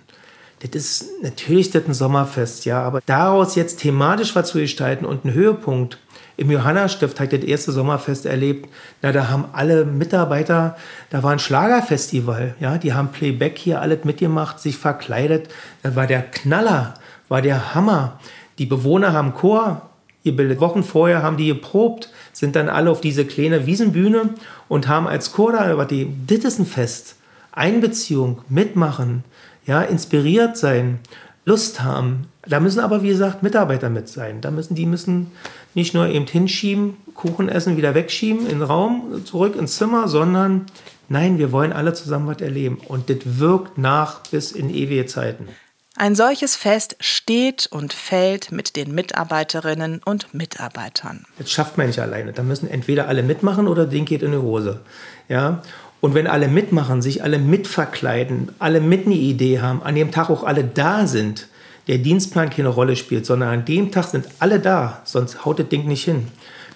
[0.59, 5.23] Das ist natürlich das ein Sommerfest, ja, aber daraus jetzt thematisch was zu gestalten und
[5.23, 5.99] einen Höhepunkt
[6.37, 8.69] im Johanna-Stift habe ich das erste Sommerfest erlebt.
[9.01, 10.77] Na, da haben alle Mitarbeiter,
[11.09, 15.49] da war ein Schlagerfestival, ja, die haben Playback hier alles mitgemacht, sich verkleidet.
[15.81, 16.93] Da war der Knaller,
[17.27, 18.19] war der Hammer.
[18.59, 19.81] Die Bewohner haben Chor
[20.23, 20.59] gebildet.
[20.59, 24.29] Wochen vorher haben die geprobt, sind dann alle auf diese kleine Wiesenbühne
[24.67, 27.15] und haben als Chor da, die, das ist ein Fest.
[27.51, 29.23] Einbeziehung, mitmachen,
[29.65, 30.99] ja, inspiriert sein,
[31.45, 32.27] Lust haben.
[32.45, 34.41] Da müssen aber, wie gesagt, Mitarbeiter mit sein.
[34.41, 35.31] Da müssen, die müssen
[35.77, 40.65] nicht nur eben hinschieben, Kuchen essen, wieder wegschieben, in den Raum, zurück ins Zimmer, sondern
[41.07, 42.79] nein, wir wollen alle zusammen was erleben.
[42.85, 45.47] Und das wirkt nach bis in ewige Zeiten.
[45.95, 51.25] Ein solches Fest steht und fällt mit den Mitarbeiterinnen und Mitarbeitern.
[51.37, 52.33] Das schafft man nicht alleine.
[52.33, 54.81] Da müssen entweder alle mitmachen oder den geht in die Hose.
[55.29, 55.61] Ja?
[56.01, 60.29] Und wenn alle mitmachen, sich alle mitverkleiden, alle mit eine Idee haben, an dem Tag
[60.29, 61.47] auch alle da sind,
[61.87, 65.69] der Dienstplan keine Rolle spielt, sondern an dem Tag sind alle da, sonst haut das
[65.69, 66.27] Ding nicht hin.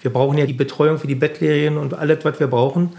[0.02, 2.94] Wir brauchen ja die Betreuung für die Bettlerien und alles, was wir brauchen.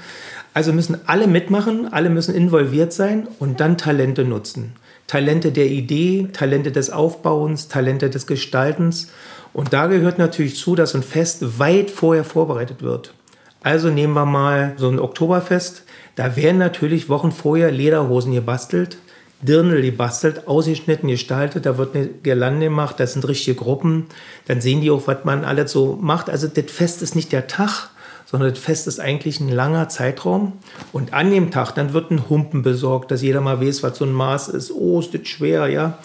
[0.55, 4.75] Also müssen alle mitmachen, alle müssen involviert sein und dann Talente nutzen.
[5.07, 9.11] Talente der Idee, Talente des Aufbauens, Talente des Gestaltens.
[9.53, 13.14] Und da gehört natürlich zu, dass ein Fest weit vorher vorbereitet wird.
[13.62, 15.85] Also nehmen wir mal so ein Oktoberfest.
[16.16, 18.98] Da werden natürlich Wochen vorher Lederhosen gebastelt.
[19.42, 24.07] Dirndl gebastelt, ausgeschnitten, gestaltet, da wird eine Girlande gemacht, das sind richtige Gruppen,
[24.46, 26.31] dann sehen die auch, was man alles so macht.
[26.31, 27.90] Also das Fest ist nicht der Tag,
[28.24, 30.55] sondern das Fest ist eigentlich ein langer Zeitraum.
[30.92, 34.05] Und an dem Tag, dann wird ein Humpen besorgt, dass jeder mal weiß, was so
[34.05, 34.70] ein Maß ist.
[34.70, 35.98] Oh, ist das schwer, ja.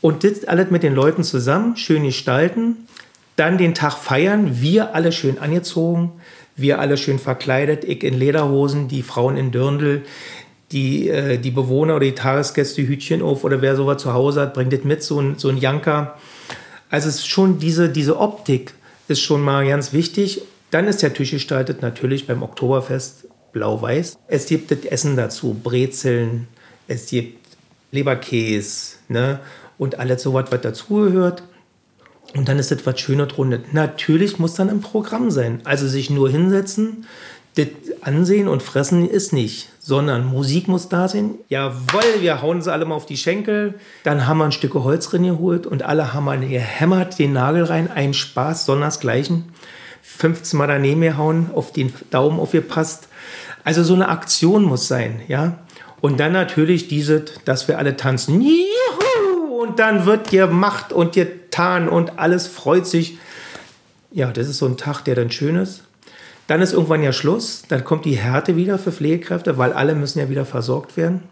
[0.00, 2.88] Und das alles mit den Leuten zusammen, schön gestalten,
[3.36, 6.12] dann den Tag feiern, wir alle schön angezogen,
[6.56, 10.02] wir alle schön verkleidet, ich in Lederhosen, die Frauen in Dirndl,
[10.74, 14.54] die, äh, die Bewohner oder die Tagesgäste Hütchen auf oder wer sowas zu Hause hat,
[14.54, 16.18] bringt das mit, so ein, so ein Janker.
[16.90, 18.74] Also es ist schon diese, diese Optik
[19.08, 20.42] ist schon mal ganz wichtig.
[20.70, 24.18] Dann ist der Tisch gestaltet natürlich beim Oktoberfest blau-weiß.
[24.26, 26.48] Es gibt das Essen dazu, Brezeln,
[26.88, 27.38] es gibt
[27.92, 29.38] Leberkäse ne?
[29.78, 31.44] und alles sowas, was dazugehört.
[32.34, 33.60] Und dann ist das was Schönes drunter.
[33.72, 35.60] Natürlich muss dann ein Programm sein.
[35.62, 37.06] Also sich nur hinsetzen,
[37.56, 37.66] das
[38.00, 41.36] Ansehen und Fressen ist nicht, sondern Musik muss da sein.
[41.48, 43.74] Jawohl, wir hauen sie alle mal auf die Schenkel.
[44.02, 47.64] Dann haben wir ein Stück Holz drin geholt und alle haben mal gehämmert den Nagel
[47.64, 47.90] rein.
[47.90, 49.44] Ein Spaß, sondersgleichen.
[50.02, 53.08] 15 Mal daneben gehauen, auf den Daumen aufgepasst.
[53.64, 55.58] Also so eine Aktion muss sein, ja.
[56.00, 58.40] Und dann natürlich diese, dass wir alle tanzen.
[58.42, 59.62] Juhu!
[59.62, 63.16] Und dann wird gemacht und getan und alles freut sich.
[64.12, 65.82] Ja, das ist so ein Tag, der dann schön ist.
[66.46, 70.18] Dann ist irgendwann ja Schluss, dann kommt die Härte wieder für Pflegekräfte, weil alle müssen
[70.18, 71.22] ja wieder versorgt werden.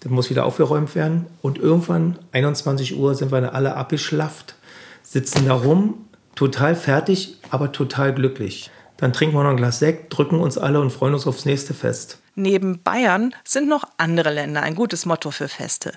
[0.00, 1.26] Dann muss wieder aufgeräumt werden.
[1.42, 4.56] Und irgendwann, 21 Uhr, sind wir dann alle abgeschlafft,
[5.02, 8.70] sitzen da rum, total fertig, aber total glücklich.
[8.96, 11.74] Dann trinken wir noch ein Glas Sekt, drücken uns alle und freuen uns aufs nächste
[11.74, 12.18] Fest.
[12.34, 15.92] Neben Bayern sind noch andere Länder ein gutes Motto für Feste.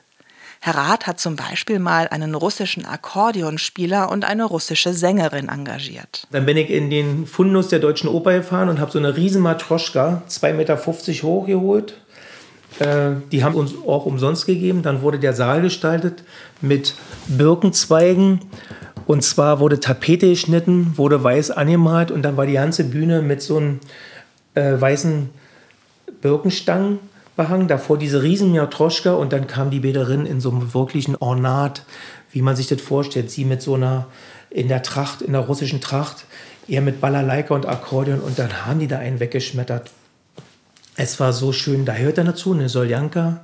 [0.66, 6.26] Herr Rath hat zum Beispiel mal einen russischen Akkordeonspieler und eine russische Sängerin engagiert.
[6.32, 9.44] Dann bin ich in den Fundus der Deutschen Oper gefahren und habe so eine riesen
[9.44, 10.84] Matroschka, 2,50 Meter
[11.22, 11.94] hoch geholt.
[12.80, 14.82] Äh, die haben uns auch umsonst gegeben.
[14.82, 16.24] Dann wurde der Saal gestaltet
[16.62, 16.96] mit
[17.28, 18.40] Birkenzweigen.
[19.06, 23.44] Und zwar wurde Tapete geschnitten, wurde weiß angemalt und dann war die ganze Bühne mit
[23.44, 23.82] so einem
[24.56, 25.30] äh, weißen
[26.22, 26.98] Birkenstangen
[27.36, 31.84] behangen, davor diese riesen Miatroschka und dann kam die Bäderin in so einem wirklichen Ornat,
[32.32, 33.32] wie man sich das vorstellt.
[33.32, 34.08] Sie mit so einer,
[34.50, 36.26] in der Tracht, in der russischen Tracht,
[36.68, 39.92] eher mit Balalaika und Akkordeon und dann haben die da einen weggeschmettert.
[40.96, 43.42] Es war so schön, da hört dann dazu eine Soljanka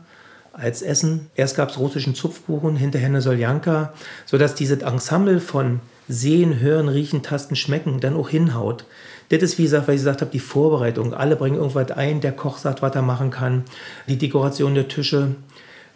[0.54, 1.30] als Essen.
[1.36, 3.94] Erst gab es russischen Zupfkuchen, hinterher eine Soljanka,
[4.26, 8.86] sodass dieses Ensemble von sehen, hören, riechen, tasten, schmecken, dann auch hinhaut.
[9.32, 11.14] Das ist, wie gesagt, weil ich gesagt habe, die Vorbereitung.
[11.14, 13.64] Alle bringen irgendwas ein, der Koch sagt, was er machen kann.
[14.10, 15.36] Die Dekoration der Tische.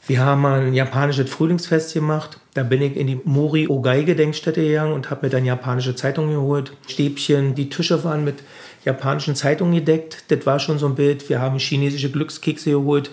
[0.08, 2.40] Wir haben mal ein japanisches Frühlingsfest gemacht.
[2.54, 6.34] Da bin ich in die Mori Ogai Gedenkstätte gegangen und habe mir dann japanische Zeitungen
[6.34, 6.72] geholt.
[6.88, 8.36] Stäbchen, die Tische waren mit
[8.86, 10.24] japanischen Zeitungen gedeckt.
[10.30, 11.28] Das war schon so ein Bild.
[11.28, 13.12] Wir haben chinesische Glückskekse geholt.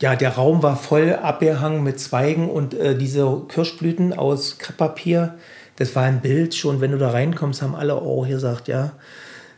[0.00, 5.36] Ja, der Raum war voll abgehangen mit Zweigen und äh, diese Kirschblüten aus Krepppapier.
[5.76, 6.80] Das war ein Bild schon.
[6.80, 8.92] Wenn du da reinkommst, haben alle oh gesagt, ja.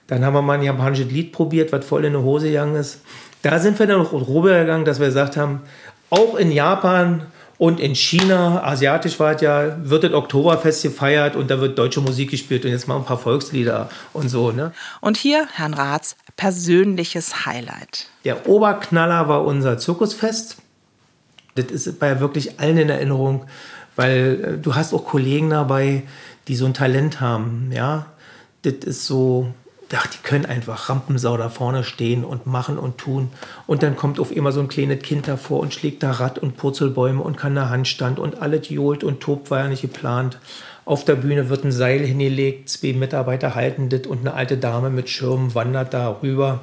[0.06, 3.00] Dann haben wir mal ein japanisches Lied probiert, was voll in die Hose gegangen ist.
[3.42, 5.62] Da sind wir dann noch rübergegangen, dass wir gesagt haben,
[6.10, 7.26] auch in Japan
[7.62, 12.00] und in China, asiatisch war es ja, wird das Oktoberfest gefeiert und da wird deutsche
[12.00, 14.50] Musik gespielt und jetzt mal ein paar Volkslieder und so.
[14.50, 14.72] Ne?
[15.00, 18.08] Und hier, Herrn Raths, persönliches Highlight.
[18.24, 20.56] Der Oberknaller war unser Zirkusfest.
[21.54, 23.44] Das ist bei wirklich allen in Erinnerung,
[23.94, 26.02] weil äh, du hast auch Kollegen dabei,
[26.48, 27.70] die so ein Talent haben.
[27.72, 28.06] Ja,
[28.62, 29.54] das ist so,
[29.94, 33.30] ach, die können einfach Rampensau da vorne stehen und machen und tun.
[33.66, 36.56] Und dann kommt auf immer so ein kleines Kind davor und schlägt da Rad und
[36.56, 40.38] Purzelbäume und kann da Handstand und alles johlt und tobt, war ja nicht geplant.
[40.84, 44.90] Auf der Bühne wird ein Seil hingelegt, zwei Mitarbeiter halten das und eine alte Dame
[44.90, 46.60] mit Schirm wandert da rüber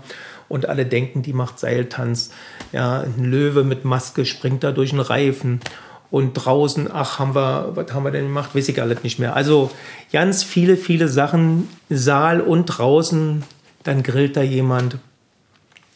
[0.50, 2.32] und alle denken, die macht Seiltanz.
[2.74, 5.62] Ja, ein Löwe mit Maske springt da durch einen Reifen
[6.12, 8.56] und draußen, ach, haben wir, was haben wir denn gemacht?
[8.56, 9.36] Weiß ich alles nicht mehr.
[9.36, 9.70] Also
[10.12, 13.44] ganz viele, viele Sachen, Saal und draußen,
[13.84, 14.98] dann grillt da jemand.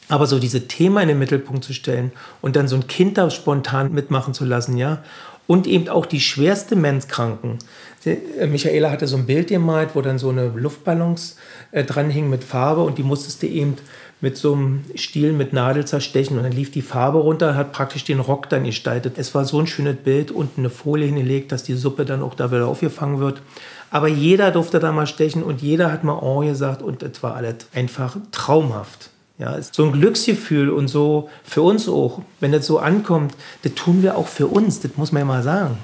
[0.10, 2.12] Aber so diese Thema in den Mittelpunkt zu stellen
[2.42, 5.04] und dann so ein Kind da spontan mitmachen zu lassen, ja.
[5.46, 7.60] Und eben auch die schwerste Menskranken.
[8.06, 11.38] Äh, Michaela hatte so ein Bild gemalt, wo dann so eine Luftballons
[11.72, 13.76] äh, dran hing mit Farbe und die musstest du eben
[14.24, 18.06] mit so einem Stiel mit Nadel zerstechen und dann lief die Farbe runter, hat praktisch
[18.06, 19.16] den Rock dann gestaltet.
[19.18, 22.34] Es war so ein schönes Bild, unten eine Folie hingelegt, dass die Suppe dann auch
[22.34, 23.42] da wieder aufgefangen wird.
[23.92, 27.36] Aber jeder durfte da mal stechen und jeder hat mal Oh gesagt und es war
[27.36, 29.10] alles einfach traumhaft.
[29.40, 34.04] Ja, so ein Glücksgefühl und so für uns auch, wenn das so ankommt, das tun
[34.04, 35.78] wir auch für uns, das muss man ja mal sagen.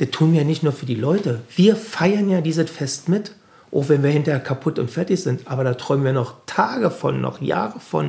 [0.00, 1.42] Das tun wir nicht nur für die Leute.
[1.54, 3.30] Wir feiern ja dieses Fest mit
[3.76, 7.20] auch wenn wir hinterher kaputt und fertig sind, aber da träumen wir noch Tage von,
[7.20, 8.06] noch Jahre von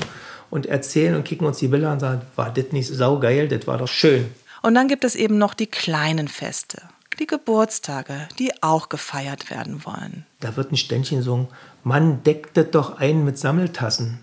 [0.49, 3.68] und erzählen und kicken uns die Bilder an und sagen, war das nicht saugeil, das
[3.68, 4.34] war doch schön.
[4.61, 6.82] Und dann gibt es eben noch die kleinen Feste,
[7.20, 10.26] die Geburtstage, die auch gefeiert werden wollen.
[10.39, 11.49] Da wird ein Ständchen gesungen,
[11.84, 14.20] man deckt das doch ein mit Sammeltassen.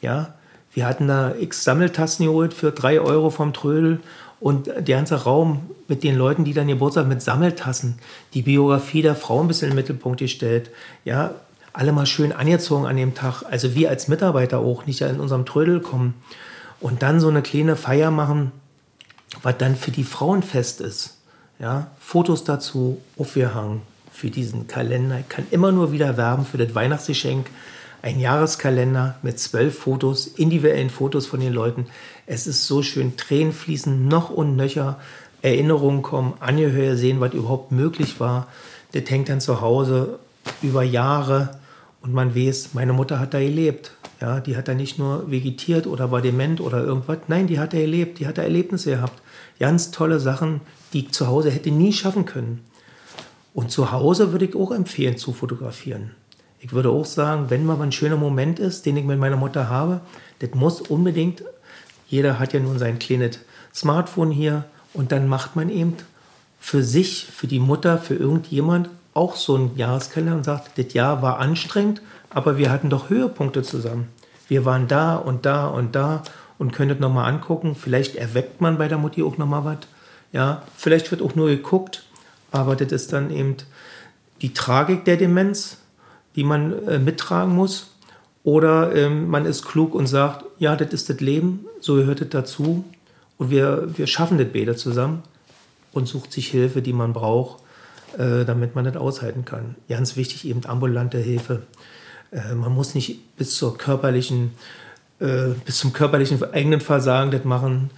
[0.00, 0.34] Ja,
[0.72, 4.00] wir hatten da x Sammeltassen geholt für drei Euro vom Trödel
[4.38, 7.98] und der ganze Raum mit den Leuten, die dann Geburtstag mit Sammeltassen,
[8.34, 10.70] die Biografie der Frau ein bisschen in den Mittelpunkt gestellt.
[11.04, 11.34] Ja,
[11.72, 13.42] alle mal schön angezogen an dem Tag.
[13.50, 16.14] Also wir als Mitarbeiter auch, nicht in unserem Trödel kommen.
[16.80, 18.52] Und dann so eine kleine Feier machen,
[19.42, 21.18] was dann für die Frauen fest ist.
[21.58, 25.18] Ja, Fotos dazu aufgehangen für diesen Kalender.
[25.20, 27.46] Ich kann immer nur wieder werben für das Weihnachtsgeschenk
[28.02, 31.86] ein Jahreskalender mit zwölf Fotos, individuellen Fotos von den Leuten.
[32.26, 34.98] Es ist so schön, Tränen fließen noch und nöcher,
[35.42, 38.48] Erinnerungen kommen, Angehörige sehen, was überhaupt möglich war.
[38.92, 40.18] Das hängt dann zu Hause
[40.62, 41.58] über Jahre
[42.02, 43.92] und man weiß, meine Mutter hat da gelebt.
[44.20, 47.18] Ja, die hat da nicht nur vegetiert oder war dement oder irgendwas.
[47.28, 49.22] Nein, die hat da gelebt, die hat da Erlebnisse gehabt.
[49.58, 50.60] Ganz tolle Sachen,
[50.92, 52.60] die ich zu Hause hätte nie schaffen können.
[53.54, 56.12] Und zu Hause würde ich auch empfehlen zu fotografieren.
[56.62, 59.70] Ich würde auch sagen, wenn mal ein schöner Moment ist, den ich mit meiner Mutter
[59.70, 60.02] habe,
[60.40, 61.42] das muss unbedingt,
[62.06, 63.38] jeder hat ja nun sein kleines
[63.74, 65.96] Smartphone hier und dann macht man eben
[66.60, 71.22] für sich, für die Mutter, für irgendjemand auch so einen Jahreskalender und sagt, das Jahr
[71.22, 74.08] war anstrengend, aber wir hatten doch Höhepunkte zusammen.
[74.46, 76.22] Wir waren da und da und da
[76.58, 77.74] und das nochmal angucken.
[77.74, 79.78] Vielleicht erweckt man bei der Mutti auch nochmal was.
[80.32, 82.04] Ja, vielleicht wird auch nur geguckt,
[82.52, 83.56] aber das ist dann eben
[84.42, 85.78] die Tragik der Demenz,
[86.36, 87.90] die man äh, mittragen muss.
[88.42, 92.30] Oder ähm, man ist klug und sagt, ja, das ist das Leben, so gehört es
[92.30, 92.84] dazu.
[93.36, 95.22] Und wir, wir schaffen das beide zusammen
[95.92, 97.62] und sucht sich Hilfe, die man braucht,
[98.16, 99.76] äh, damit man das aushalten kann.
[99.88, 101.62] Ganz wichtig, eben ambulante Hilfe.
[102.32, 104.52] Äh, man muss nicht bis zur körperlichen,
[105.20, 107.90] äh, bis zum körperlichen eigenen Versagen das machen.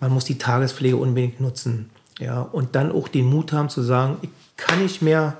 [0.00, 1.90] Man muss die Tagespflege unbedingt nutzen.
[2.18, 5.36] Ja, und dann auch den Mut haben zu sagen, ich kann nicht mehr,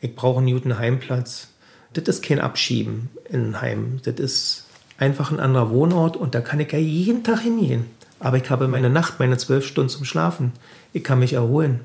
[0.00, 1.48] ich brauche einen Newton Heimplatz
[1.92, 4.00] das ist kein Abschieben in ein Heim.
[4.04, 4.64] Das ist
[4.98, 7.86] einfach ein anderer Wohnort und da kann ich ja jeden Tag hingehen.
[8.20, 10.52] Aber ich habe meine Nacht, meine zwölf Stunden zum Schlafen.
[10.92, 11.80] Ich kann mich erholen.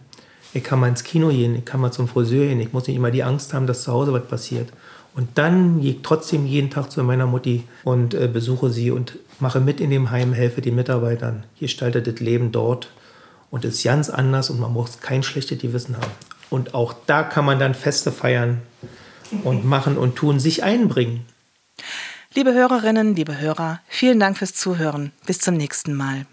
[0.54, 2.60] Ich kann mal ins Kino gehen, ich kann mal zum Friseur gehen.
[2.60, 4.70] Ich muss nicht immer die Angst haben, dass zu Hause was passiert.
[5.16, 9.18] Und dann gehe ich trotzdem jeden Tag zu meiner Mutti und äh, besuche sie und
[9.40, 12.90] mache mit in dem Heim, helfe den Mitarbeitern, gestalte das Leben dort
[13.52, 16.12] und ist ganz anders und man muss kein schlechtes Gewissen haben.
[16.50, 18.62] Und auch da kann man dann Feste feiern
[19.44, 21.26] und machen und tun, sich einbringen.
[22.34, 25.12] Liebe Hörerinnen, liebe Hörer, vielen Dank fürs Zuhören.
[25.26, 26.26] Bis zum nächsten Mal.